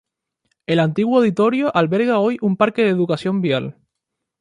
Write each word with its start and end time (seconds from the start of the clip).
El 0.65 0.79
antiguo 0.79 1.19
auditorio 1.19 1.69
alberga 1.77 2.17
hoy 2.17 2.39
un 2.41 2.57
Parque 2.57 2.81
de 2.81 2.89
Educación 2.89 3.39
Vial. 3.39 3.77